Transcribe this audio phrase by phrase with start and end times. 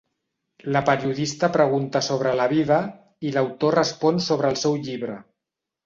[0.75, 2.81] La periodista pregunta sobre la vida
[3.31, 5.25] i l'autor respon sobre el seu llibre.